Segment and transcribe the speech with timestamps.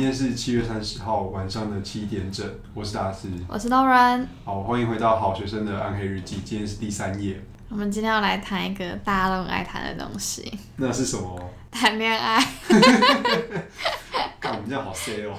[0.00, 3.28] 天是七月三十号晚上的七点整，我是大师。
[3.46, 7.38] 我是 Lauren，好，欢迎回到好学生的暗黑日记，今天是第三页，
[7.68, 11.38] 我们今天要来谈一个大家都很爱谈的东西那是什么？——
[11.70, 12.42] 谈恋爱。
[14.40, 15.34] 看，我们这样好 C 哦。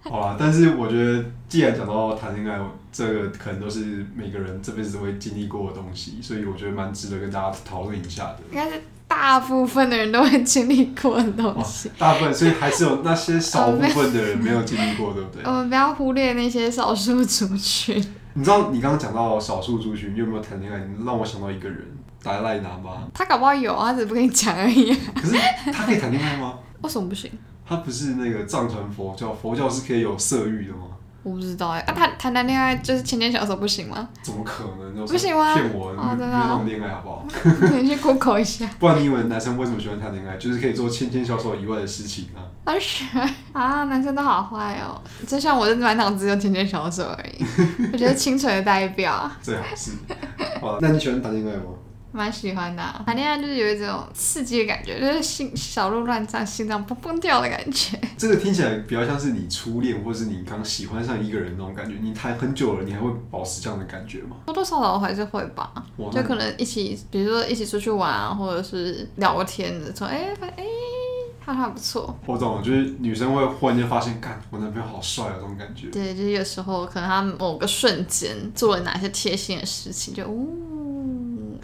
[0.00, 8.40] 好啦，但是我觉得，既然讲到谈恋爱，这个可能都是每个人这辈子都会经历过的东西，所以我觉得蛮值得跟大家讨论一下的。
[8.50, 8.82] 应该是
[9.20, 11.90] 大部分的人都会经历过的东哦西。
[11.98, 15.50] 大部分，所以还是有那些少部分的人没有经历过，对不对 我？
[15.50, 17.96] 们不要忽略那些少数族群。
[18.34, 20.78] 你知道你刚刚讲到少数族群，你有没有谈恋爱？
[20.78, 21.84] 你让我想到一个人，
[22.22, 23.08] 达赖喇嘛。
[23.12, 24.94] 他搞不好有啊，他只是不跟你讲而已。
[25.14, 25.34] 可是
[25.72, 26.54] 他可以谈恋爱吗？
[26.82, 27.28] 为什么不行？
[27.66, 30.86] 他不是那个藏传佛教，佛教是可以有色欲的吗？
[31.24, 34.08] 我不知道哎、啊，他谈谈恋爱就是牵牵小手不行吗？
[34.22, 34.94] 怎么可能？
[34.94, 35.92] 那不行吗骗我！
[36.18, 37.26] 真的啊那种恋爱好不好？
[37.76, 38.66] 你去 Google 一下。
[38.78, 40.36] 不然你以为男生为什么喜欢谈恋爱？
[40.38, 42.40] 就是可以做牵牵小手以外的事情啊。
[42.64, 43.04] 而且
[43.52, 47.44] 啊，男生都好坏哦，就像我的满脑子就牵牵小手而已。
[47.92, 49.36] 我觉得清纯的代表啊。
[49.42, 49.92] 最好是。
[50.60, 51.72] 好，那你喜欢谈恋爱吗？
[52.10, 57.98] 蛮喜欢的、啊，谈恋爱就是有一种刺激的感觉，就是心小鹿乱撞，心脏砰砰跳的感觉。
[58.16, 61.96] 这个听起来比较像是你初恋，或是你刚喜欢上一个人那种感觉。
[62.00, 64.36] 你谈很久了，你还会保持这样的感觉吗？
[64.46, 65.70] 多多少少还是会吧，
[66.10, 70.64] 就可能一起，比如说一起出去玩啊，或者是聊个天的时候，哎、发现哎，
[71.44, 72.18] 他还不错。
[72.26, 75.88] 我懂了，就是女生会忽然间发现，干，我男朋友好帅啊，这种感觉。
[75.88, 80.77] 对，就是有时候可能他某个瞬间做了哪些贴心的事情，就呜、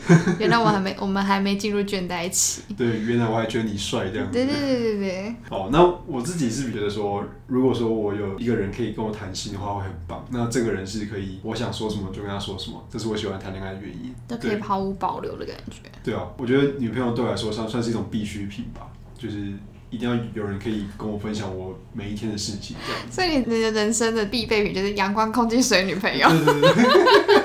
[0.38, 2.62] 原来我还没，我们还没进入倦怠期。
[2.76, 4.32] 对，原来我还觉得你帅这样子。
[4.32, 10.24] 对对对对对，哦，那我自己是觉得说，如果说我有一个人可以跟我谈心的话，会很棒。
[10.30, 14.14] 那这个人是可以，我想说什么就跟他说什么，这是我喜欢谈恋爱的原因。
[14.26, 15.78] 都可以毫无保留的感觉。
[16.02, 19.52] 对啊，我觉得女朋友对我来说算算是一种必需品吧，就是
[19.94, 23.14] 一定要有人可以跟我分享我每一天的事情这样子。
[23.14, 26.28] 所以你的人生的必备品就是阳光、空气、水女朋友。
[26.28, 26.60] 对对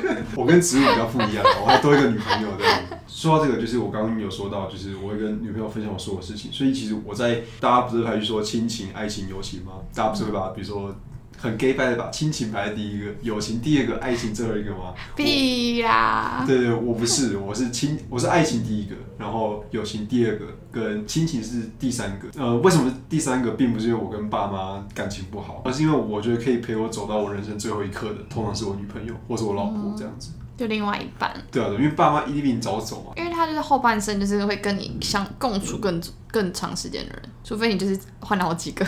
[0.02, 2.80] 对， 我跟植物比较不一样，我还多一个女朋友这样。
[3.08, 9.74] 说到这个，就是我刚刚有说到，就是我会跟女朋友分享我所有事情，所以其实我在大家不是还去说亲情、爱情、友情吗？
[9.94, 10.96] 大家不是会把比如说
[11.42, 14.94] 很 gay 拜的把亲情排在第一个，友情第二个，爱情最后一个吗？
[15.16, 16.44] 必啦！
[16.46, 22.28] 对对，我不是，我是亲，我是爱情第一个，然后友情第二个，跟亲情是第三个。
[22.38, 30.32] 呃，为什么是第三个，并不是因为我跟爸妈感情不好，而是因为我觉得可以陪我走到我人生最后一刻的，通常是我女朋友或是我老婆这样子。
[30.60, 33.14] 就另外一半，对啊，对，因为爸妈一定比你早走嘛。
[33.16, 38.86] 因为他就是后半生就是会跟你相共处更更长时间的人，除非你就是换了好几个。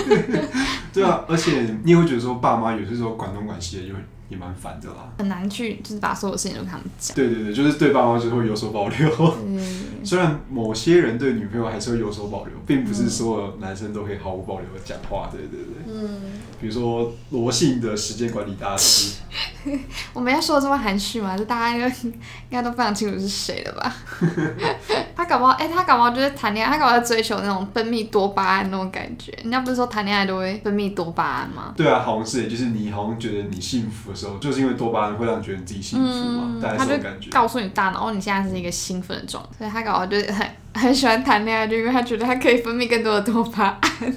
[0.92, 3.94] 对啊，而且你也会觉得说，爸妈有些时候管东管西的，就
[4.28, 5.08] 也蛮烦的啦。
[5.18, 7.14] 很难去就是把所有事情都跟他们讲。
[7.14, 9.08] 对对对，就是对爸妈就会有所保留。
[9.46, 15.28] 嗯， 虽然某些人对女朋友还是会有所保留，并不是所有男生都可以毫无保留的讲话。
[15.30, 15.84] 对对对。
[15.86, 16.20] 嗯，
[16.60, 19.16] 比如说罗姓的时间管理大师，
[20.12, 21.36] 我们要说的这么含蓄吗？
[21.36, 22.14] 就大家就应
[22.50, 23.94] 该都非常清楚是谁了吧？
[25.16, 29.32] 他搞不好，哎、他搞不好就是谈恋爱，他搞不好在追求那种分泌多巴胺那种感觉。
[29.42, 31.72] 人家不是说谈恋爱都会分泌多巴胺吗？
[31.76, 37.30] 对啊，好像是，就是你好像觉得你幸福的时候，就是因为多巴胺会让你觉得你自己幸福嘛，嗯，大概这种感觉。
[37.30, 44.16] 告诉你大脑，哦，你现在是一个兴奋的状态，所以他搞就是很很喜欢谈恋爱，就因为他觉得他可以分泌更多的多巴胺。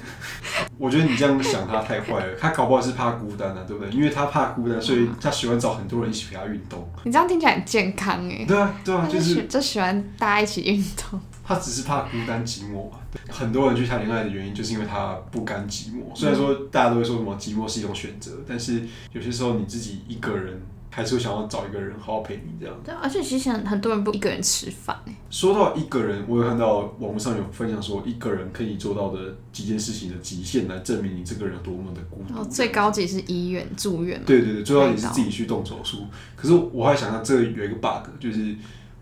[0.78, 3.92] 我觉得你这样想他太坏了，他搞不好是怕孤单啊，对不对？
[3.92, 6.88] 因为他怕孤单，所以他喜欢找很多人一起陪他运动。
[7.04, 8.44] 你这样听起来很健康哎。
[8.46, 11.20] 对啊，对啊，他就就是就喜欢大家一起运动。
[11.44, 12.98] 他只是怕孤单寂寞嘛。
[13.12, 16.14] 对很多人去谈恋爱的原因，就是因为他不甘寂寞。
[16.14, 18.82] 虽然说大家都会说什么寂寞是一种选择，但是
[19.12, 20.60] 有些时候你自己一个人，
[20.90, 22.74] 还是会想要找一个人好好陪你这样。
[22.84, 25.14] 对，而且其实很很多人不一个人吃饭哎。
[25.30, 32.40] 说到一个人，我有看到网络上有分享说，一个人可以做到的几件事情的极限，来证明你这个人有多么的孤独。
[32.40, 34.20] 哦最高级是医院住院。
[34.26, 36.04] 对对对，最高级是自己去动手术。
[36.36, 38.54] 可是我还想到这有一个 bug，就是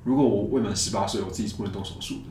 [0.05, 2.31] 如果我未满十八岁，我自己是不能动手术的，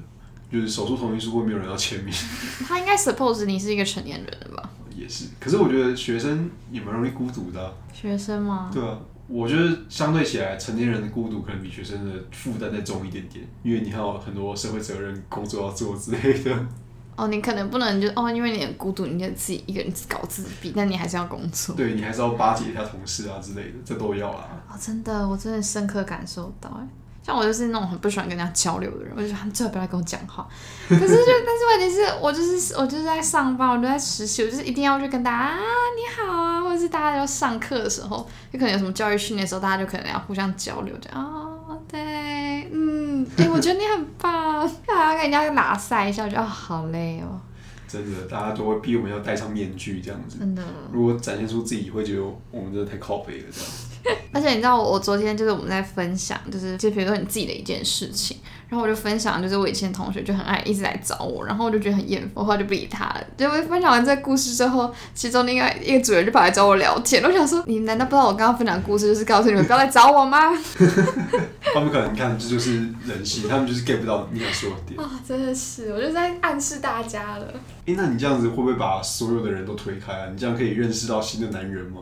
[0.51, 2.13] 就是手术同意书会没有人要签名，
[2.67, 4.69] 他应该 suppose 你是一个成年人了吧？
[4.95, 5.25] 也是。
[5.39, 8.69] 可是我觉得学生也蛮容易孤独的啊、学生吗？
[8.73, 8.97] 对啊。
[9.29, 16.65] 我觉得相对起来，成年人的孤独可能比学生的负担再重一点点，因为你还有很多社会责任、工作要做之类的。
[17.17, 21.75] 哦，你可能不能就哦，因为你很孤独，你就自己一个人搞自闭，但你还是要工作。
[21.75, 24.47] 对你还是要巴结一下同事啊之类的，这都要啊。
[24.71, 26.87] 哦，真的，我真的深刻感受到哎。
[27.27, 30.47] 像我就是那种很不喜欢跟人家交流的人，我就觉得他们最好不要来跟我讲话。
[30.87, 31.07] 可是就，
[31.45, 41.51] 但是问题是我就是我就是在上班，我就在实习，我就是一定要去跟大家啊你好啊，或者是大家要上课的时候，就可能有什么教育训练的时候，大家就可能要互相交流，就啊、
[41.85, 47.41] 对，嗯，哎、我觉得你很棒，还要跟人家拉塞一下，我觉得啊、好累哦。
[47.89, 50.39] 真的，大家都会逼我们要戴上面具这样子。
[50.39, 50.63] 真的。
[50.91, 52.21] 如果展现出自己，会觉得
[52.51, 53.69] 我们真的太靠背了这样。
[54.33, 58.37] 而且你知道我，我昨天就是我们在分享，就是就比如说你自己的一件事情，
[58.69, 63.23] 然后我就分享，就是我以前同学就很爱一直来找我，然后我就觉得很厌烦，后来就不理他了。
[63.37, 70.53] 结果分享完这个故事之后，其中另外一个主人就跑来找我聊天，我想说，你难道不知道我刚刚分享的故事就是告诉你们不要来找我吗？
[71.73, 74.99] 他们可能看这就是人性，他们就是 get 不到你想说的点。
[74.99, 77.53] 啊，真的是，我就在暗示大家了。
[77.85, 80.27] 哎、那你这样子会不会把所有的人都推开啊？
[80.31, 82.01] 你这样可以认识到新的男人吗？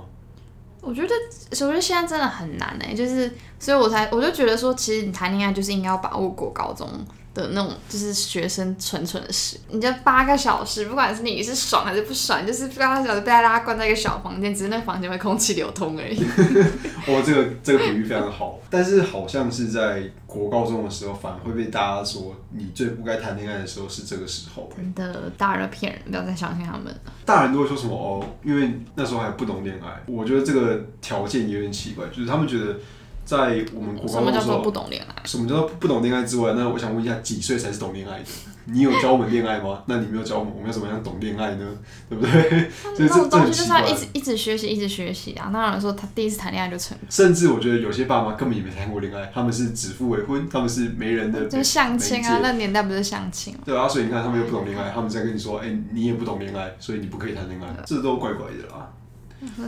[0.85, 1.13] 我觉得，
[1.49, 6.87] 我觉得现在真的很难哎、就是，所以我才我就觉得说，其实你谈恋爱就是应该要把握过高中
[7.35, 9.59] 的那种，就是学生纯纯的事。
[9.69, 16.17] 你就八个小时，不管是你是爽还是不爽，就是八个小时被大家关在一个小房间，只是那房间会空气流通而已。
[17.05, 24.71] 哦，这个这个比喻非常好，但是好像是在国高中的时候，反而会被大家说你最不该谈恋爱的时候是这个时候。
[24.75, 26.85] 真的，大人骗人，不要再相信他们。
[27.25, 30.01] 大人都会说什么哦，因为那时候还不懂恋爱。
[30.07, 32.77] 我觉得这个条件有点奇怪，就是他们觉得
[33.25, 35.21] 在我们国什么叫做高中的时候，不懂恋爱？
[35.25, 38.25] 什么叫做不懂恋爱之外，那我想问一下，几岁才是懂恋爱的？
[38.67, 39.83] 你有教我们恋爱吗？
[39.85, 41.65] 那你没有教我们，我们要怎么样懂恋爱呢？
[42.09, 42.69] 对不对？
[42.95, 43.85] 所以这那种东西就是要。
[43.85, 45.49] 一直一直学习，一直学习啊！
[45.53, 46.97] 那有人说他第一次谈恋爱就成？
[47.09, 53.59] 甚至我觉得有些爸妈根本也没谈过恋爱，他们是指腹为婚，他们是没人的就是相亲啊，那年代不是相亲吗？
[53.65, 58.89] 对啊，所以你看他们又不懂恋爱，他们在跟你说，哎、你也不懂恋爱，所以你不可以谈恋爱，这都怪怪的啦。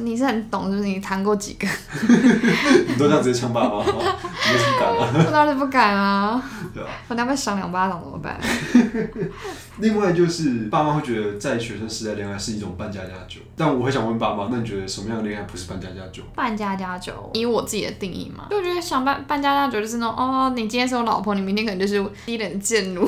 [0.02, 1.68] 你是很懂，就是你谈过几个？
[2.88, 3.84] 你都这样直接呛爸妈？
[3.84, 5.12] 你有什么敢啊？
[5.28, 6.42] 我当然是不敢啊！
[6.74, 6.90] 对啊。
[7.08, 8.40] 我等下被赏两巴掌怎么办？
[9.80, 16.24] 另外就是爸妈会觉得在学生时代恋爱是一种半家家酒，但我会想问爸妈，那你觉得什么样的恋爱不是半家家酒？
[16.34, 23.02] 半家家酒，以我自己的定义嘛，就我觉得想半半家家酒就是那种哦，你今天是我老婆，你明天可能就是低冷贱奴。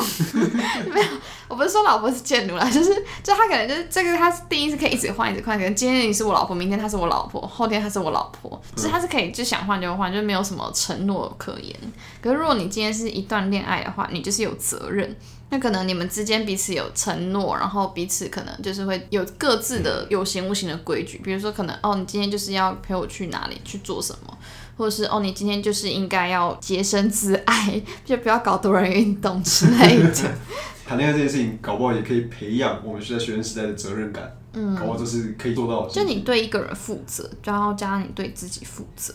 [0.93, 1.07] 没有，
[1.49, 2.93] 我不是说老婆是贱奴啦， 就是
[3.23, 11.75] 就他可能就是这个他是定义是可以一直换一直换，可能今天你是我老婆，明天她是我老婆，后天她是我老婆，就是他是可以就想换就换，就没有什么承诺可言。
[12.21, 15.15] 可是如果你今天是一段恋爱的话，你就是有责任。
[15.51, 24.37] 那可能你们之间彼此有承诺，然后彼此可能就是会有各自的有形无形的规矩，比如说可能哦，你今天就是要陪我去哪里去做什么，
[24.77, 30.13] 或者是哦，你今天就是应该要洁身自爱，就不要搞多人运动之类的。
[30.89, 36.03] 谈恋爱这件事情，搞不好也可以培养我们在学生时代的责任感，嗯，搞不好这是可以做到的就。
[36.03, 39.13] 你对一个人负责，然后加上你对自己负责，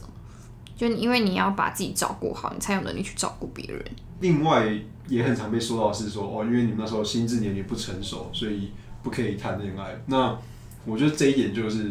[0.77, 3.85] 就因为你要把自己照顾好，你才有能力去照顾别人。
[4.21, 4.73] 另外
[5.09, 8.71] 也很常被说到的是说哦，因为你们那时候心智年龄不成熟，所以
[9.03, 10.01] 不可以谈恋爱。
[10.07, 10.39] 那
[10.87, 11.91] 我觉得这一点就是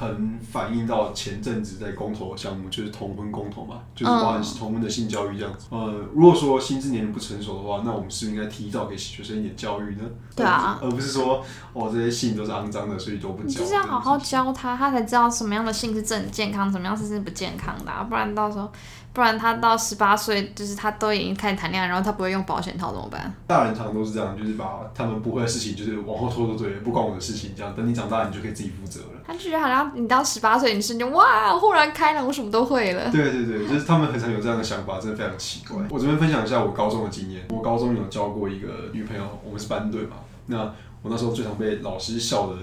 [0.00, 5.66] 很反映到前阵子在公投的项目，就是同婚公投嘛，就是包含同婚的性教育这样子。
[5.68, 10.04] 呃，如果说心智年龄不成熟的话，那我们是不是应该提早给学生一点教育呢？
[10.34, 11.44] 对啊而不是，说
[11.74, 13.60] 哦这些性都是肮脏的，所以都不你教。
[13.60, 18.72] 就是要好好教他，他才知道什么样的性是正健康，什么样是是不健康的、啊，不然到时候，
[19.12, 23.32] 不然他到十八岁，就是他都已经开始谈恋爱，然后他不会用保险套怎么办？
[23.46, 29.20] 大人常常都是这样，就是把他们不会的事情就是往后拖拖对，不关我的事情，这样等你长大你就可以自己负责了。
[29.26, 33.10] 他就觉得好像你到十八岁，你瞬间哇，忽然开朗，我什么都会了。
[33.10, 35.82] 对对对，就是他们很常有这样的想法，真的非常奇怪。
[35.90, 37.42] 我这边分享一下我高中的经验。
[37.50, 40.16] 我高中有交过一个女朋友，我们是班队嘛。
[40.46, 40.58] 那
[41.02, 42.56] 我那时候最常被老师笑的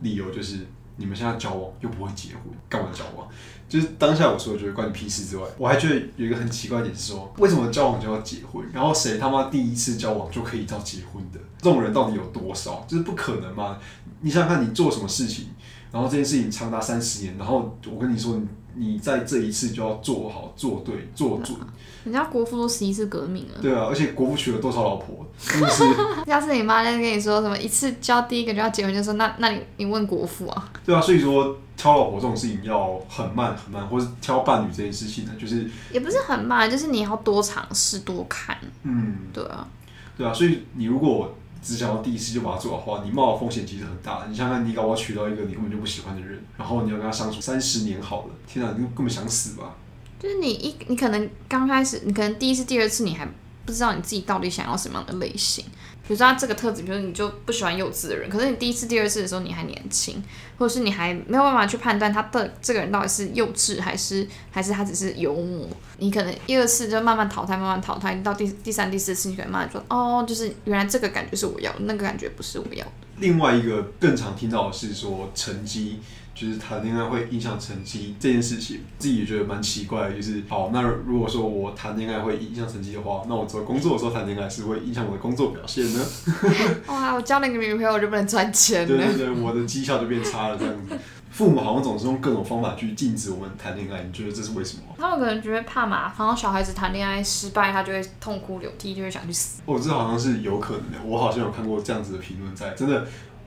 [0.00, 3.26] 理由就是，你们现在交往又不会结婚，干嘛交往？
[3.74, 8.64] 就是当下我除了觉得关你屁事之外，我还觉得有一个很奇怪点是说，为什么交往就要结婚？
[8.72, 11.40] 然后谁他妈第一次交往就可以到结婚的？
[11.58, 12.86] 这种人到底有多少？
[12.86, 13.76] 就是不可能嘛！
[14.24, 15.48] 你想想看，你做什么事情，
[15.92, 18.40] 然后这件事情长达三十年，然后我跟你说，
[18.74, 21.56] 你你在这一次就要做好、做对、做准，
[22.04, 25.84] 人家国父都十一次革命了，对啊，而且国父娶了多少老婆，真的是
[26.26, 30.72] 要是你妈在跟你说什么一次交第一个就要结婚，就说那那你你问国父啊？
[30.84, 39.68] 对啊，所以说挑老婆这种事情要很慢很慢，或是挑伴侣这件事情呢，就是也不是很慢，就是你要多尝试多看，嗯，对啊，
[40.16, 41.32] 对啊，所以你如果
[41.64, 44.26] 只想要第一次就把它做好的话，你冒的风险其实很大。
[44.28, 49.74] 你想想，你搞我娶到一个你根本就不喜欢的人，然后你要跟他相处三十年好了，天哪，你根本想死吧？
[50.20, 53.26] 就是你一你可能刚开始，你可能第一次、第二次你还
[53.64, 55.64] 不知道你自己到底想要什么样的类型。
[56.06, 60.22] 比如说他这个特质，比如说你就不喜欢幼稚的人，可是你第一次、第二次的时候你还年轻，
[60.58, 65.66] 或者是你还没有办法去判断他的这个人到底是幼稚还是还是他只是幽默。
[65.96, 72.92] 你可能一二次就慢慢淘汰，慢慢淘汰，到第第三、第四次你可能慢慢说，哦，就是原来这个感觉是我要，那个感觉不是我要的。
[73.18, 76.00] 另外一个更常听到的是说成绩
[76.34, 80.16] 就是谈恋爱会影响成绩这件事情，自己也觉得蛮奇怪的。
[80.16, 86.04] 就是好，那如果说我谈恋爱会影响成绩的话，那我做工作的时候谈恋爱是会影响我的工作表现呢？
[86.88, 88.88] 哇，我交了一个女朋友我就不能赚钱了。
[88.88, 90.98] 对对对，我的绩效就变差了这样子。
[91.34, 94.82] 父母好像总是用各种方法去禁止我们谈恋爱，你觉得这是为什么？
[94.96, 99.60] 他们可能觉得怕麻烦，然后小孩子谈恋爱失败，他就会痛哭流涕，就会想去死。
[99.66, 100.98] 哦，这好像是有可能的。
[101.04, 103.04] 我好像有看过这样子的评论，在真的，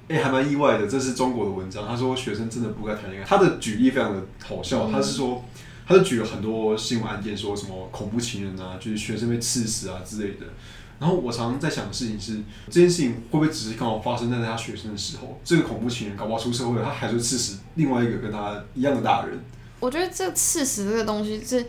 [0.10, 0.86] 哎、还蛮意外的。
[0.86, 3.26] 这是中国的文章，他说学生真的不该谈恋爱。
[3.26, 5.42] 他的举例非常的好笑，他是说，
[5.88, 10.46] 他就举了很多新闻案件，说什么恐怖情人啊，就是学生被刺死啊之类的。
[11.00, 15.40] 然后我常常在想的事情是，这件事情会不会只是刚好发生在他学生的时候？
[15.44, 19.40] 这个恐怖情人搞不好出社会了，他还是会刺死另外一个跟他一样的大人。
[19.80, 21.64] 我觉得这刺死这个东西是，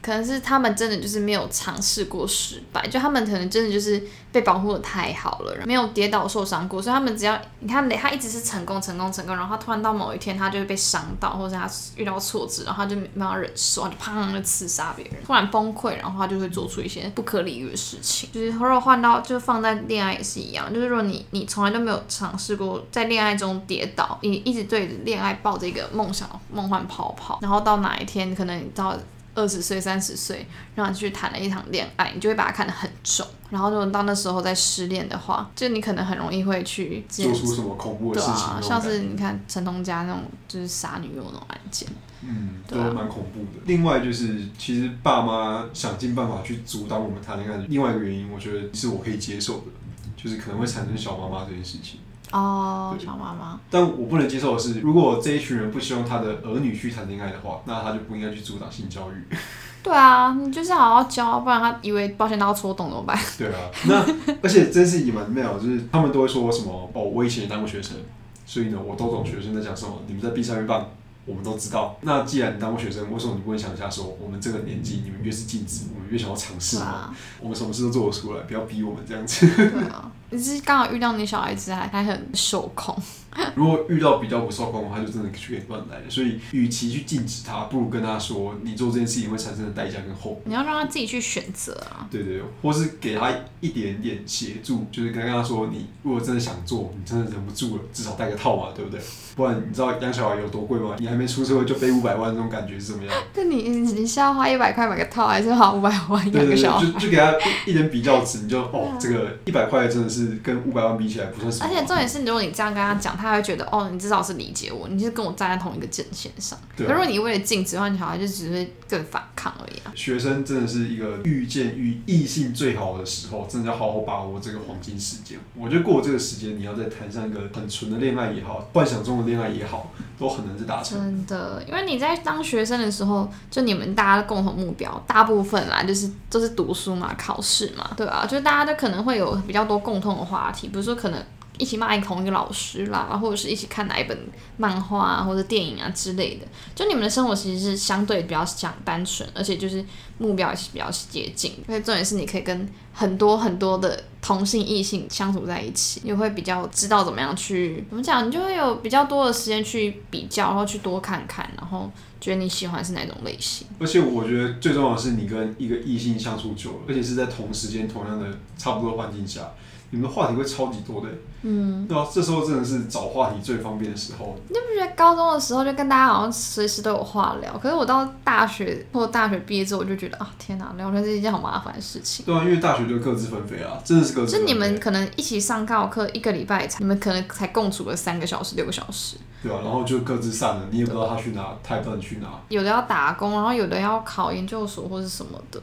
[0.00, 18.30] 可能是他们真的就是没有尝试过失败，就他们可能真的就是被保护的太好了，没有跌倒受伤过，所以他们只要你看他一直是成功成功成功，然后他突然到某一天他就会被伤到，或者他遇到挫折，然后他就没办法忍受，就砰就刺杀别人，突然崩溃，然后他就会做出一些不可理喻的事情。
[18.32, 28.96] 就是如果换到就放在恋爱也是一样，就是如果你你从来都没有尝试过在恋爱中跌倒，你一直对恋爱抱着一个梦想梦幻泡泡，然后到哪一天可能你到。
[29.34, 33.26] 二十岁、三十岁，然后你去谈了一场恋爱，你就会把它看得很重。
[33.50, 41.88] 然后，如果到那时候再失恋的话，就你可能很容易会去做出什么恐怖的事情啊，像是你看陈同佳那种就是杀女友那种案件，
[42.22, 43.62] 嗯，都对啊蛮恐怖的。
[43.64, 49.66] 另外就是，其实爸妈想尽办法去阻挡我们谈恋爱的另外一个原因，我觉得是我可以接受的，
[50.14, 52.00] 就是可能会产生小妈妈这件事情。
[52.32, 59.36] 哦，对小妈妈，但我不能接受的是，如果这一群人不希望他的儿女去谈恋爱的话，那他就不应该去阻挡性教育。
[59.82, 63.16] 对啊，你就是好好教，不然他以为保险刀戳洞怎么办？
[63.38, 64.04] 对啊，那
[64.42, 67.96] 而且真是也蛮妙的，就是他们都会说什么哦，我以前也当过学生，
[68.44, 69.92] 所以呢，我都懂学生在讲什么。
[70.06, 70.84] 你们在闭上面棒，
[71.24, 71.96] 我们都知道。
[72.02, 76.84] 那既然你当过学生，为什么你不会想一下说，我们这个年纪，你们越是禁止，我们越想要尝试嘛？
[76.84, 79.46] 啊，我们什么事都做得出来，不要逼我们这样子。
[79.54, 82.96] 对啊，你是刚好遇到你小孩子还还很受控，
[83.54, 86.02] 如果遇到比较不受控的话，他就真的去给乱来了。
[86.08, 90.40] 所以，与其去禁止他，不如跟他说，你做这件事情会产生的代价跟后果。
[90.44, 92.06] 你要让他自己去选择啊。
[92.10, 99.00] 对对，对或是给他一点点协助，就是跟他说，你如果真的想做，你真的忍不住了，至少带个套嘛，对不对？
[99.36, 100.96] 不然你知道养小孩有多贵吗？
[100.98, 103.14] 你还没出社会就背五百万，那种感觉是怎么样？
[103.34, 106.84] 那你你你是要花一百块买个套，还是花五百万养个小孩？
[106.84, 107.32] 就就给他
[107.66, 111.66] 一一点比较值，你就哦，这个一百块真的是跟五百万比起来不算什么。
[111.66, 116.58] 而且重点是，如果你这样跟他讲，他会觉得哦，你至少是理解我，你是跟我站在同一个阵线上。
[116.76, 119.92] 对如果你为了禁止的话，你小孩就只会更反抗而已啊。
[119.94, 125.38] 学生真的是一个遇见与异性最好的时候，真的要好好把握这个黄金时间。
[125.54, 130.98] 我觉得过了这个时间，你要再谈上一个很纯的恋爱也好，幻想中的恋爱也好，都很难再达成。
[130.98, 141.22] 真的，因为你在当学生的时候，就你们大家的共同目标，大部分啦，就是都是读书嘛、考试嘛，对啊，就是大家都可能会有比较多共同的话题，比如说可能
[141.58, 144.16] 一起骂同一个老师啦，或者是一起看哪一本
[144.56, 146.46] 漫画啊或者电影啊之类的。
[146.74, 149.84] 就你们的生活其实是相对比较讲单纯，而且就是
[150.18, 151.52] 目标也是比较接近。
[151.68, 163.66] 因为重点是你可以跟很多很多的同性异性相处在一起，你会比较知道怎么样去怎么讲，你就会有比较多的时间去比较，然后去多看看，然后觉得你喜欢是哪种类型。
[163.78, 169.52] 而且我觉得最重要的是，你跟一个异性相处久了，而且是在同时间、同样的差不多环境下，
[169.90, 171.08] 你们的话题会超级多的。
[171.42, 174.36] 嗯，对啊，这时候真的是找话题最方便的时候。
[174.48, 182.26] 你就不觉得高中的时候就跟大家好像随时都有话聊，可是我到大学或者大学毕业之后，我就觉得啊，天哪，聊天是一件好麻烦的事情。
[182.26, 184.46] 对啊，因为大学就各自纷飞啊，真的是各自纷飞。
[184.48, 192.28] 就你们可能一起上高课一个礼拜才，你们可能才共处了三个小时、六个小时，对啊，然后就各自散了，你也不知道他去哪，他也不知道你去哪。
[192.48, 195.62] 有的要打工，然后有的要考研究所或是什么的，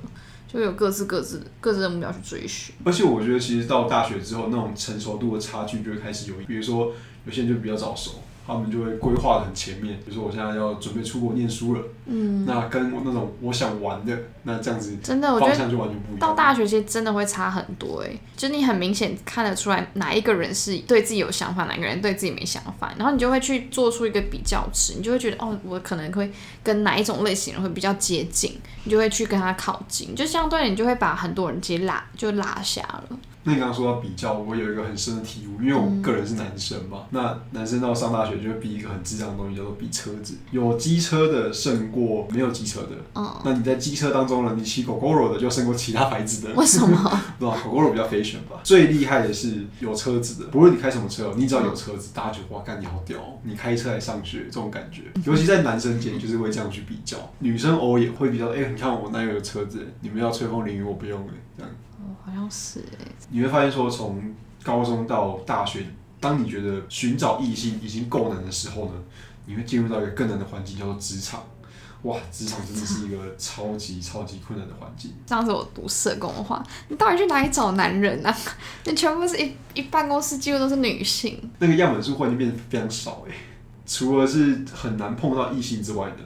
[0.56, 2.74] 就有各自各自各自的目标去追寻。
[2.86, 6.94] 而且我觉得，其实到大学之后，那种成熟度的差距就会开始有，比如说
[7.26, 9.98] 有些人就比较早熟，他们就会规划的很前面。
[10.00, 16.20] 比如说我现在要准备出国念书了，嗯，那跟我那种我想玩的，那这样子真的，我觉得方向就完全不一样。
[16.20, 26.32] 到大学其实真的会差很多哎、就你很明显看得出来哪一个人是对自己有想法，哪个人对自己没想法，然后你就会去做出一个比较值，你就会觉得哦，我可能会
[26.64, 33.18] 跟哪一种类型人会比较接近，你就会去跟他靠近，就相对你就会把很多人直接拉就拉下了。
[33.48, 40.36] 那你刚刚说到比较，我有一个很深的体悟，因为我个人是男生嘛，那男生到上大学就会比一个很智障的东西，叫做比车子。
[40.50, 46.54] 有机车的胜过没有机车的，哦，那你在机车当中呢，你骑 GoGoRo 的就胜过其他牌子的。
[46.56, 46.98] 为什么？
[47.40, 47.56] 对吧？
[47.64, 48.60] 狗 GoGoRo 比较 fashion 吧。
[48.64, 55.04] 最厉害的是有车子的，不论你开什么车，你只要有车子，大家觉得哇，干你好屌哦，你开车来上学这种感觉。
[55.24, 61.72] 尤其在男生间，就是会这样去比较，女生偶尔也会比较，哎、你看我男友有车子，你们要吹风淋雨，我不用哎，这样。
[62.26, 65.86] 哦，好像是哎，你会发现说，从高中到大学，
[66.20, 68.94] 当你觉得寻找异性已经够难的时候呢，
[69.46, 71.44] 你会进入到一个更难的环境，叫做职场。
[72.04, 75.12] 哇，职场真的是一个超级超级困难的环境。
[75.26, 78.36] 上次我读社工的话，你到底去哪里找男人啊？
[78.86, 83.34] 你全部是一一办公室几乎都是女性，那个样本数忽然就变得非常少哎。
[83.88, 86.18] 除了是很难碰到异性之外呢，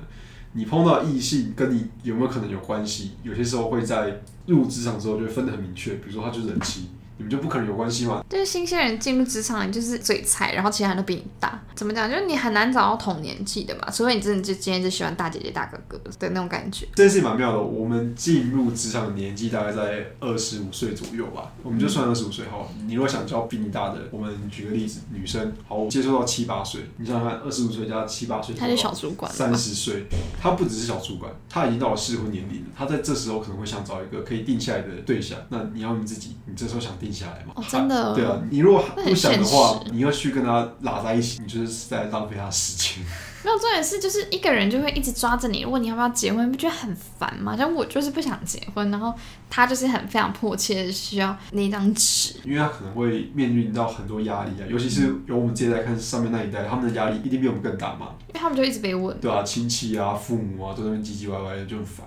[0.53, 3.11] 你碰到异性跟你有没有可能有关系？
[3.23, 6.87] 有些时候会在入职场之后就会分得很明确，比如说他就是人妻，
[7.19, 8.23] 你们就不可能有关系嘛。
[8.27, 11.61] 就是新鲜人进入职场，你就是最菜，然后其他人都比你大。
[11.75, 12.09] 怎么讲？
[12.09, 16.87] 就是你很难找到同年纪的嘛，除非你真的就今天就喜欢大姐姐大哥哥的那种感觉。
[16.95, 17.59] 这件事情蛮妙的。
[17.61, 22.69] 我们进入职场的年纪大概在二十五岁左右吧，我们就算二十五岁好了。
[22.87, 30.05] 你如果想交比你大的，我们举个例子，女生好我接受到七八岁，你想想看，二十五岁加七八岁，他是小主管了三，十岁，
[30.41, 32.67] 他不只是小主管，他已经到了适婚年龄了。
[32.77, 35.37] 他在这时候可能会想找一个可以定下来的对象。
[35.49, 37.53] 那你要你自己，你这时候想定下来嘛？
[37.55, 43.03] 哦真的对啊，你如果不想的话你要去跟他拉在一起，你就是在浪费他时间。
[43.41, 47.55] 没有重点是，就是一个人就会一直抓着你，问你要不要结婚，不觉得很烦吗？
[47.55, 49.13] 像我就是不想结婚，然后
[49.49, 52.35] 他就是很非常迫切的需要那张纸。
[52.43, 62.05] 因为他可能会面临到很多压力啊，尤其是由我们这一代看上面那一代，他们的压力一定比我们更大嘛，因为他们就一直被问，对啊，亲戚啊、父母啊，都在那边唧唧歪歪的，就很烦。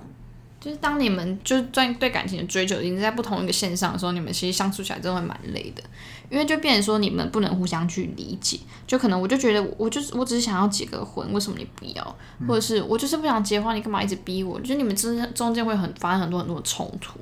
[0.62, 5.82] 就是当你们就是对对感情的追求已经在不同一个线上的时候，你们其实相处起来真的会蛮累的，
[6.30, 12.16] 因为就变成说你们不能互相去理解，就可能我就觉得我就是我只是想要结个婚，为什么你不要？
[12.46, 14.60] 或者是我就是不想结婚，你干嘛一直逼我？
[14.60, 17.18] 就是你们之间中间会很发生很多很多的冲突。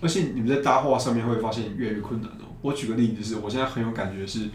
[0.00, 2.48] 而且你们在搭话上面会发现越来越困难哦。
[2.62, 4.48] 我举个例子，就是我现在很有感觉是，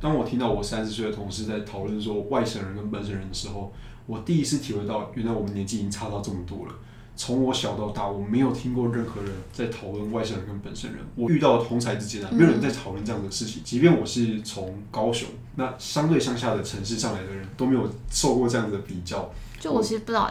[0.00, 3.72] 当我听到我三十岁的同事在讨论说外省人跟本省人的时候，
[4.06, 6.74] 我第一次体会到，原来我们年纪已经差到这么多了。
[7.16, 11.00] 从我小到大，我没有听过任何人在讨论外省人跟本省人。
[11.14, 13.62] 我遇到的同才之间啊，没有人在讨论这样的事情。
[13.64, 19.32] 即便我是从高雄那相对乡下的城市上来的人，都没有受过这样的比较。
[19.58, 20.30] 就我其实不知道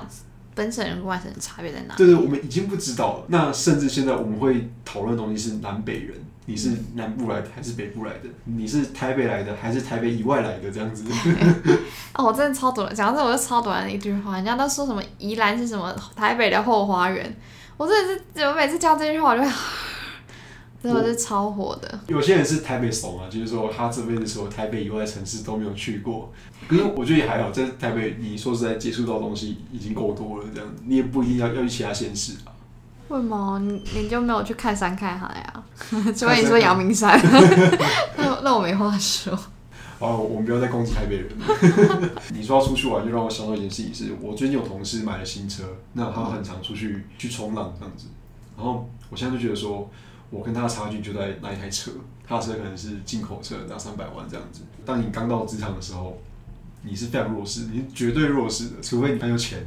[0.54, 1.98] 本省人跟外省人差别在哪里。
[1.98, 3.26] 对对，我们已经不知道了。
[3.30, 6.16] 那甚至现在我们会讨论的东西是南北人，
[6.48, 8.30] 你是南部来的还是北部来的？
[8.46, 10.70] 你是台北来的还是台北以外来的？
[10.70, 11.04] 这样子。
[12.14, 17.36] 哦，我真的超短，讲到这我就超短的一句话，人家都说什么宜兰是什么台北的后花园，
[17.78, 19.50] 我真的是我每次讲这句话我就会，
[20.84, 22.00] 真的是超火的。
[22.08, 26.32] 有些人是台北怂啊，就是说他这辈子所有台北以外的城市都没有去过。
[26.68, 32.54] 可是我觉得也还好，在台北你说实在接触到的东西已经够多了，这样你也不一定要要去其他县市啊。
[33.10, 35.64] 为什么你你就没有去看山看海啊？
[36.16, 37.20] 除非你说阳明山，
[38.18, 39.38] 那那我没话说。
[39.98, 42.10] 哦，我们不要再攻击台北人了。
[42.34, 45.64] 你说要出去玩，就让我想到一件事情是，我最近有同事买了新车，
[45.94, 48.08] 那他很常出去去冲浪这样子。
[48.58, 49.90] 然后我现在就觉得说，
[50.30, 51.92] 我跟他的差距就在那一台车，
[52.28, 54.64] 他的车可能是进口车，两三百万这样子。
[54.86, 56.18] 当你刚到职场的时候，
[56.86, 59.66] 你是非常弱势，你是绝对弱势的，除非你很有钱，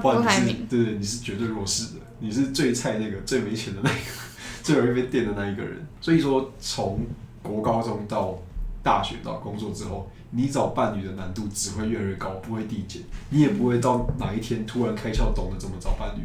[0.00, 3.96] 不然你是对，你是绝对弱势的，你是最菜那个最没钱的那个，
[4.62, 5.84] 最容易被电的那一个人。
[6.00, 7.00] 所以说，从
[7.42, 8.38] 国高中到
[8.82, 13.02] 大学到工作之后，你找伴侣的难度只会越来越高，不会递减。
[13.30, 16.22] 你也不会到哪一天突然开窍，懂得怎么找伴侣，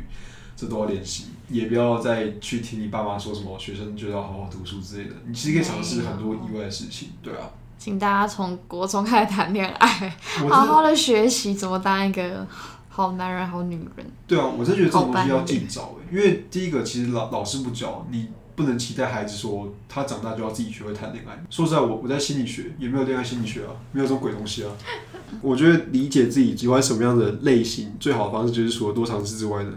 [0.56, 1.26] 这都要练习。
[1.50, 7.50] 也不要再去听你爸妈说什么学生就要好好读书之类的，你其实可以尝试很多意外的事情，对啊。
[7.78, 10.16] 请大家从国中开始谈恋爱，
[10.50, 12.46] 好好的学习怎么当一个
[12.90, 14.06] 好男人、好女人。
[14.28, 21.38] 对啊，我真觉得这种东西要尽早欸因为第一个其实老老师不教，你不能期待孩子说他长大就要自己学会谈恋爱。
[21.50, 24.72] 说实在，我我在心理学也没有恋爱心理学啊，没有这种鬼东西啊。
[25.42, 29.72] 我觉得理解自己喜欢什么样的类型，最好的方式就是除了多尝试之外呢，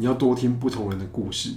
[0.00, 1.50] 你要多听不同人的故事。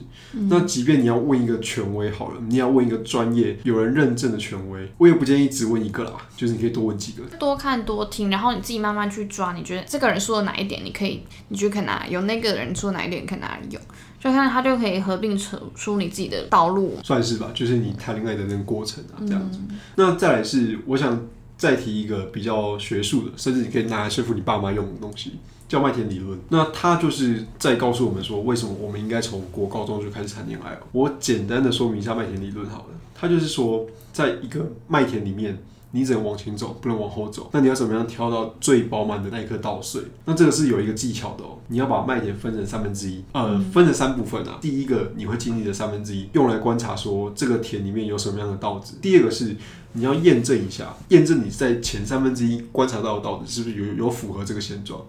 [0.50, 7.24] 那即便你要问一个权威好了，你要问一个专业有人认证的权威，我也不建议只问一个啦，就是你可以多问几个。
[7.40, 9.54] 多看多听，然后你自己慢慢去抓。
[9.54, 13.82] 你觉得这个人说的哪一点，你可以，你觉得可以拿有那个人说哪一点，你可以拿来用，
[14.20, 16.98] 就看他就可以合并出出你自己的道路。
[17.04, 19.60] 算是吧，就是你谈恋爱的那个过程啊，这样子。
[19.96, 21.26] 那再来是，我想
[21.56, 25.34] 再提一个比较学术的，甚至你可以拿来说服你爸妈用的东西，
[25.74, 26.40] 叫麦田理论。
[26.50, 30.78] 那他就是在告诉我们说，为什么我们应该从国高中就开始谈恋爱。
[30.92, 35.58] 我简单的说明一下麦田理论好了，它就是说，在一个麦田里面。
[35.96, 37.52] 你只能往前走，不能往后走。
[37.54, 40.02] 那你要怎么样挑到最饱满的那一颗稻穗？
[40.26, 41.60] 那这个是有一个技巧的哦。
[41.68, 44.58] 你要把麦田分成三分之一，呃，分成三部分啊。
[44.60, 48.96] 第一个你会经历的三分之一，用来观察说这个田里面有什么样的稻子。
[49.04, 49.56] 第二个是
[49.92, 55.00] 你要验证一下，验证你在前三分之一观察到的稻子是不是有有符合这个现状。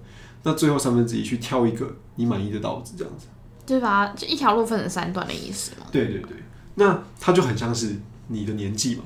[0.45, 3.27] 那最后三分之一去挑一个你满意的稻子，这样子。
[3.67, 4.07] 对吧？
[4.17, 5.87] 就一条路分成三段的意思嘛？
[5.91, 6.37] 对对对，
[6.77, 7.97] 那它就很像是。
[8.27, 9.03] 你的年纪嘛，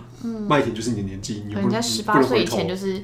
[0.46, 3.02] 麦田就是你的年纪，你人家十八岁以前就是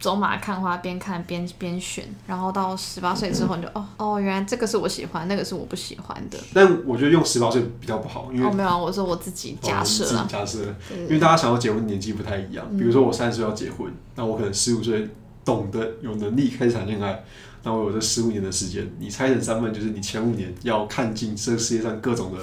[0.00, 6.36] 走马看花，边看边边选，然后到十八岁之后你就哦哦，原来这个是我喜欢，那个是我不喜欢的。
[6.52, 10.58] 但我觉得用十八岁比较不好，因为没有，我说我自己假设自己假设，
[10.96, 12.66] 因为大家想要结婚年纪不太一样。
[12.76, 15.08] 比如说我三十岁要结婚，那我可能十五岁
[15.44, 17.24] 懂得有能力开始谈恋爱，
[17.64, 22.38] 那我有这十五年的时间，你拆成三份，就是你前五年要看尽这个世界上各种的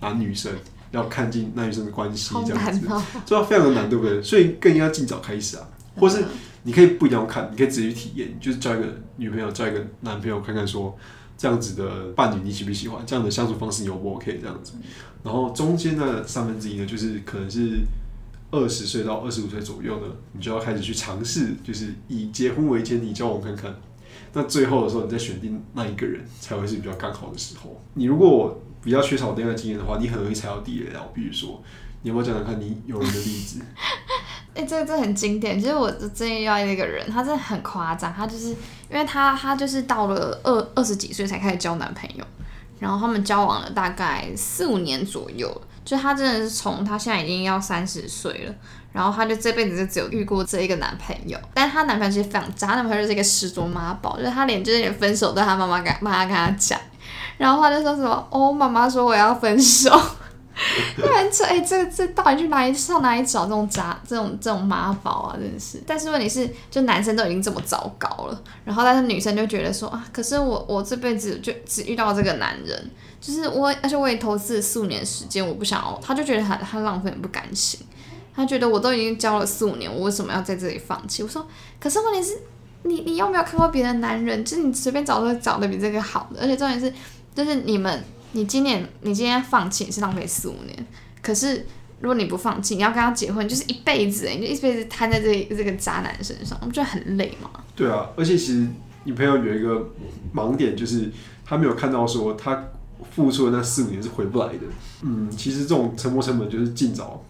[0.00, 0.52] 男女生。
[0.92, 2.88] 要看尽男女生的关系，这样子，
[3.26, 4.22] 这非常的难，对不对？
[4.22, 6.24] 所以更应该尽早开始啊，或是
[6.62, 8.86] 你可以不一定要看，你可以直接去体验，就是交一个
[9.16, 10.96] 女朋友，交一个男朋友，看看说
[11.36, 14.74] 这样子的伴侣你喜不喜欢，这样的相处方式你 O 不 OK 这样子。
[15.24, 17.80] 然后中间的三分之一呢，就是可能是
[18.52, 23.74] 二十岁到二十五岁左右呢，你就要开始去尝试，就是以结婚为前提交往看看。
[24.36, 27.80] 那最后的时候，你再选定那一个人，才会是比较刚好的时候。
[27.94, 31.10] 你如果比较缺少恋爱经验的话，你很容易踩到地雷了。
[31.14, 31.62] 比如说，
[32.02, 33.62] 你有没有讲讲看你有人的例子？
[34.54, 35.58] 哎，这个这很经典。
[35.58, 38.12] 其实我最近遇到一个人，他真的很夸张。
[38.12, 38.56] 他就是因
[38.90, 42.22] 为他他就是到了二二十几岁才开始交男朋友，
[42.78, 45.62] 然后他们交往了大概四五年左右。
[45.86, 48.54] 就她真的是从她现在已经要三十岁了，
[48.92, 51.38] 然后她就这辈子就只有遇过这一个男朋友。
[51.54, 56.78] 但是她男朋友其实非常渣，男朋友就是一个十足妈宝，就是她连就是连分手都他妈妈跟妈妈跟她讲。
[57.38, 59.90] 然后她就说什么哦，妈妈说我要分手，
[60.96, 65.78] 突然这哎，这这到底去哪里上哪里找这种渣这种这种妈宝啊，真的是。
[65.86, 72.90] 但是问题是，就男生都已经这么糟糕了，然后但是女生就觉得说啊，可是我我这辈子就只遇到这个男人，
[73.20, 77.78] 就是我，而且我也投资了四五年时间，我不想要，他就觉得他他浪费很不甘心，
[78.34, 81.22] 他觉得我都已经交了四五年，我为什么要在这里放弃？
[81.22, 81.46] 我说，
[81.78, 82.38] 可是问题是，
[82.84, 84.42] 你你有没有看过别的男人？
[84.42, 86.90] 就是你随便找都找的比这个好的，而且重点是。
[87.34, 88.02] 就是你们，
[88.36, 90.86] 你今年你今天放弃是浪费四五年，
[91.22, 91.66] 可是
[92.00, 97.50] 如果你不放弃，你要跟他结婚，就是一辈子，你就一辈子瘫在这这个渣男身上，不觉得很累吗？
[97.74, 98.66] 对啊，而且其实
[99.04, 99.90] 你朋友有一个
[100.34, 101.10] 盲点，就是
[101.46, 102.62] 他没有看到说他
[103.14, 104.66] 付出的那四五年是回不来的。
[105.02, 107.24] 嗯，其实这种沉没成本就是尽早。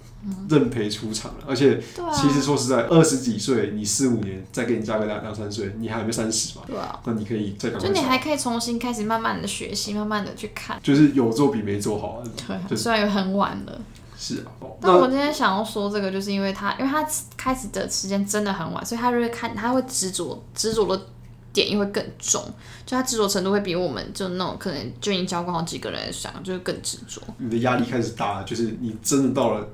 [0.49, 1.81] 认赔出场了，而且
[2.15, 6.65] 其实说实在，二十几岁，你四五年再给你加个两两三岁，你还没三十嘛？
[6.67, 12.23] 对啊，那你可以再就你还可以重新开始，慢慢的学习，慢慢的去看，就是有做比没做好。
[12.47, 13.81] 对，虽然有很晚了。
[14.19, 21.07] 是啊，但我今天想要说这个，就是因为他，因为他开始的时间真的很晚，所以他就会看，他会执着，执着的
[21.53, 22.43] 点又会更重，
[22.87, 27.21] 就他执着程度会比我们就那种可能就已经教过好几个人想，就是更执着。
[27.39, 29.69] 你的压力开始大了，就是你真的到了。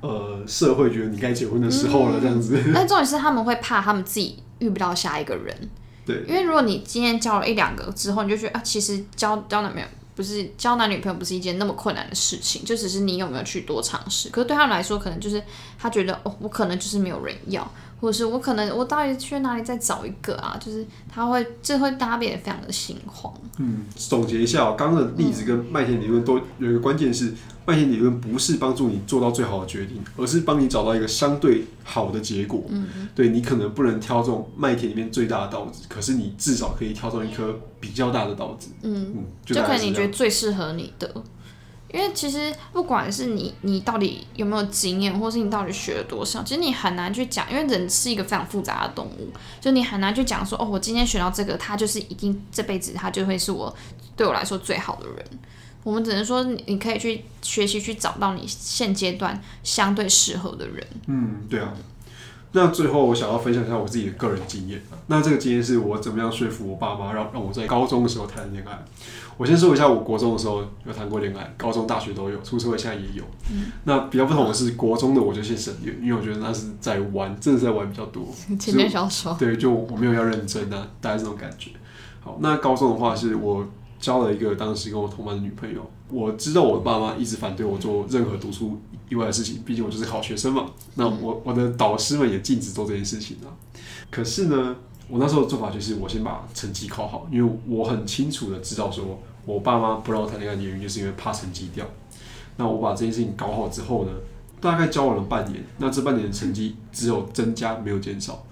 [0.00, 2.60] 呃，社会觉得你该结婚的时候了，这样子。
[2.74, 5.56] 但重点是他们会怕他们自己遇不到下一个人。
[6.04, 6.22] 对。
[6.28, 14.28] 因为如果你今天交了一两个之后，你就觉得啊，其实交交男朋友不是交男女朋友不是一件那么困难的事情，就只是你有没有去多尝试。
[14.28, 15.42] 可是对他们来说，可能就是
[15.78, 17.68] 他觉得哦，我可能就是没有人要。
[18.00, 20.58] 或者是我可能我到底去哪里再找一个啊？
[20.64, 23.32] 就是他会这会搭配的非常的心慌。
[23.58, 27.32] 嗯，总结一下，刚刚的例子跟麦田理论都有一个关键是，
[27.64, 32.62] 麦田理论不是帮助你做到最好的决定，而是帮你找到一个相对好的结果。
[32.68, 38.68] 嗯对你可能不能挑中麦田里面最大的稻子，可是你至少可以挑中一颗比较大的稻子。
[38.82, 41.10] 嗯嗯，就可能你觉得最适合你的。
[41.96, 53.74] 因为其实不管是你你到底有没有经验，或是你到底学了多少，其实你很难去讲，因为人是一个非常复杂的动物，就你很难去讲说，哦，我今天学到这个，他就是一定这辈子他就会是我
[54.14, 55.24] 对我来说最好的人。
[55.82, 60.86] 我们只能说，你可以去学习去找到你现阶段相对适合的人。
[61.06, 61.72] 嗯，对啊。
[62.56, 64.80] 那最后我想要分享一下我自己的个人经验。
[65.08, 68.82] 那这个经验是我怎么样说服我爸妈，让让我在高中的时候谈恋爱。
[69.36, 73.22] 我先说一下，我国中的时候有谈过恋爱，高中、大学都有，出社会现在也有。
[73.84, 78.26] 那比较不同的是，国中的我就先省略，因为我觉得那是在玩，真的是在玩比较多。
[78.58, 79.36] 前面小说。
[79.38, 81.72] 对，就我没有要认真啊，大概这种感觉。
[82.20, 83.66] 好，那高中的话是我
[83.98, 85.88] 交了一个当时跟我同班的女朋友。
[86.08, 88.78] 我知道我的爸妈一直反对我做任何读书
[89.08, 90.66] 以外的事情，毕竟我就是好学生嘛。
[90.94, 93.50] 那我我的导师们也禁止做这件事情啊。
[94.08, 94.76] 可是呢，
[95.08, 101.84] 我那时候的做法就是我先把成绩考好，因为我很清楚的知道说，我爸妈不让我谈恋爱的原因就是因为怕成绩掉。
[102.56, 104.12] 那我把这件事情搞好之后呢，
[104.60, 108.46] 大概交往了半年，那这半年的成绩只有增加没有减少。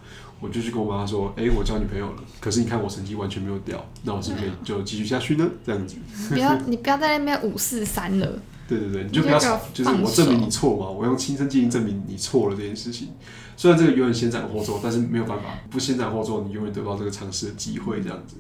[0.45, 5.49] 我就去跟我妈说，哎、我交女朋友了，可是你看我成绩完全没有掉，那我是不是可以就继续下去呢？
[5.65, 5.97] 这样子，
[6.29, 13.09] 不要你不要在那边五四三了，对对对，你就不要吵，就是我证明你错嘛，我用亲身经历证明你错了这件事情。
[13.57, 18.37] 虽然这个永远先斩后奏，但是没有办法，不先斩后奏，你永远得不到这个尝试的机会，这样子。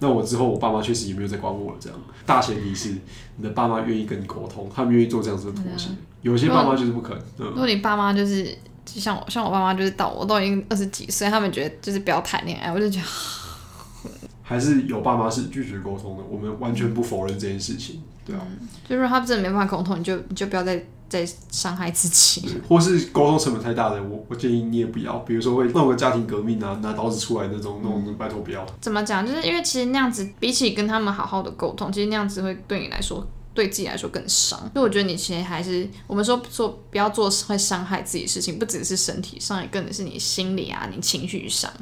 [0.00, 1.78] 那我之后，我爸妈确实也没有再管我了。
[1.78, 2.96] 这样，大前提是
[3.36, 5.90] 你的爸妈愿意跟你沟通，他们愿意做这样子的妥协。
[6.22, 7.16] 有些爸妈就是不肯。
[7.38, 13.06] 嗯如果你爸妈就是就像我，像我爸妈就是到我都已经二十几岁，他们觉得就是不要谈恋爱，我就觉得
[14.42, 18.42] 还是有爸妈是拒绝沟通的，我们完全不否认这件事情，对啊。
[18.88, 22.46] 就如果他真的没办法沟通，你就你就不要再再伤害自己。
[22.68, 25.18] 或是沟通成本太大的，我我建议你也不要。
[25.20, 28.66] 比如说会弄个家庭革命啊，拿刀子出来那种，那种拜托不要。
[28.82, 29.26] 怎么讲？
[29.26, 34.58] 就是因为其实那样子，比起跟他们好好的沟通，其实那样子会对你来说，对自己来说更伤。
[34.72, 41.72] 所以我觉得你其实还是，我们说做不要做会伤害自己的事情，不只是身体上，也更是你心理啊，你情绪上，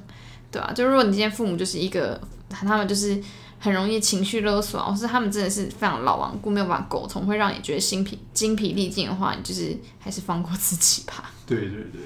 [0.51, 3.21] 对啊，就如果你今天父母就是一个，他们就是
[3.59, 11.33] 很容易情绪勒索啊，或是他们真的是非常老顽固，没有办法沟通，会让你觉得心疲精疲力尽的话，你就是还是放过自己吧。
[11.47, 12.01] 对对对，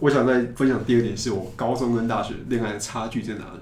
[0.00, 3.60] 我想再分享第二点，是我高中跟大学恋爱的差距在哪里。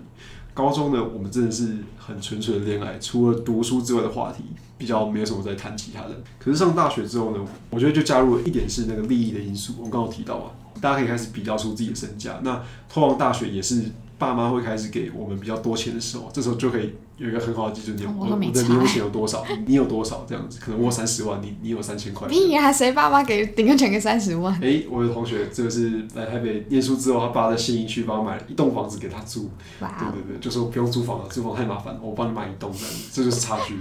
[0.57, 4.43] 高中呢，我们真的是很纯粹的恋爱，除了读书之外的话题，
[4.79, 6.17] 比较没有什么在谈其他的。
[6.39, 9.75] 可是上大学之后呢，我觉得就加入了一点是那个利益的因素。
[9.77, 12.41] 我刚刚有提到啊，大家可以开始比较出自己的身价。
[12.43, 13.83] 那通往大学也是
[14.19, 22.27] 爸妈会开始给我们比较多钱的时候，这时候就可以有一个很好的基准点，我的零用钱有多少，你 你有多少这样子，可能我三十万，你你有三千块。
[22.29, 24.53] 你呀、谁爸妈给顶个钱给三十万？
[24.63, 29.51] 哎、我有同学，这个是来台北念书之后，他爸在信义区帮我买了一栋房子给他住。
[29.79, 33.77] 对对对，就说不用租房了，租房太麻烦了，我帮你买一栋这样子，这就是差距。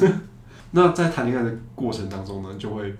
[0.72, 2.94] 那在谈恋爱的过程当中呢，就会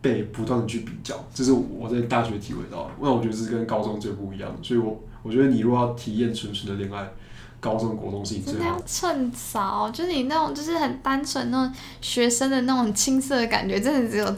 [0.00, 2.90] 被不断的去比较，这是我在大学体会到的。
[3.00, 7.08] 那我觉得这是跟高中最不一样的，所以我我觉得你如果要体验纯纯的恋爱，
[7.60, 14.34] 高中国中是你真的最好要趁早，就是你那种就是很单纯那种学生的那种青涩的感觉，真的只有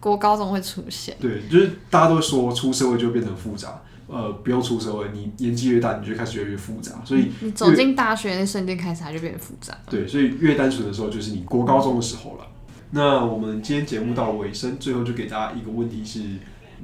[0.00, 1.16] 国高中会出现。
[1.20, 9.76] 对，就是大家都说出社会就会变成复杂，呃，不用出社会，你年纪越大，你就开始越来越复杂，所以你走进大学那瞬间开始，它就变得复杂。
[9.88, 12.46] 对，所以越单纯的时候就是你国高中的时候了。
[12.94, 16.20] 那我们今天节目到了尾声，最后就给大家一个问题是：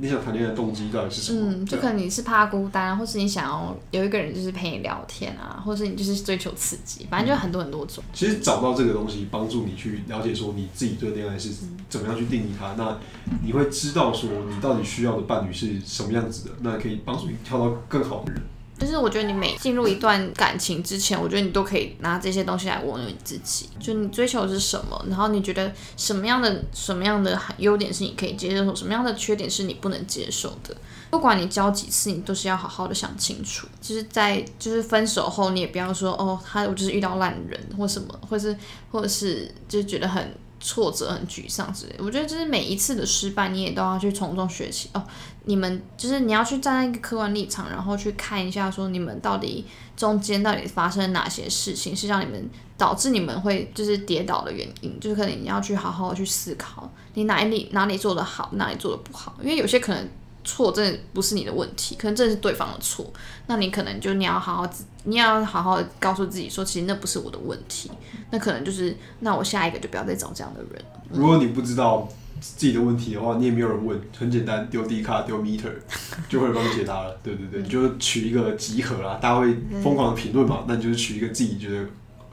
[0.00, 1.50] 你想谈恋爱的动机到底是什么？
[1.50, 8.02] 嗯，就可能你是怕孤单，或是你想要有一个人就是陪你聊天啊，或是你就是追求刺激，反正就很多很多种。
[8.12, 11.50] 其实找到这个东西，帮助你去了解说你自己对恋爱是
[11.88, 12.74] 怎么样去定义它。
[12.74, 12.96] 那
[13.42, 18.40] 你会知道说你到底需要的伴侣是什么样子的，那可以帮助你挑到更好的人。
[18.78, 30.76] 就是我觉得你每进入一段感情之前，我觉得你都可以拿这些东西来问问你自己，就你追求的是什么，然后你觉得什么样的什么样的优点是你可以接受，什么样的缺点是你不能接受的。
[31.10, 33.66] 不管你交几次，你都是要好好的想清楚。
[33.80, 38.54] 就是在就是分手后，你也不要说哦，他我就是遇到烂人或什么，或是
[38.90, 41.94] 或者是就觉得很挫折、很沮丧之类。
[41.98, 45.04] 我觉得就是每一次的失败，你也都要去从中学习哦。
[45.44, 49.64] 你们就是你要去站在一个客观立场，然后去看一下，说你们到底
[49.96, 60.06] 中间到底发生哪些事情，是让你们导致你们会就是跌倒的原因，就是可能你要去好好去思考，你哪里哪里做得好，哪里做得不好，因为有些可能
[60.48, 63.12] 错真的不是你的问题，可能真的是对方的错，
[63.48, 67.90] 那你可能就你要好好自，你要好好的告诉自己说，其实那不是我的问题，
[68.30, 70.82] 那可能就是那我下一个就不要再找这样的人。
[71.10, 72.08] 如果你不知道
[72.40, 75.72] 自己的问题的话，你也没有人问，很简单，丢 D 卡丢 meter
[76.30, 77.14] 就会帮你解答了。
[77.22, 81.84] 对对对，你就取一个集合啦，大家会疯狂的评论嘛，那你就是取一个自己觉得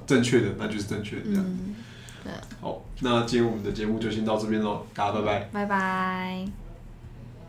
[0.08, 1.44] 正确的，那就是正确的这样。
[1.46, 1.76] 嗯，
[2.24, 5.50] 对，好，那今天我们的节目就先到这边喽，大家拜拜。
[5.52, 6.65] 拜拜。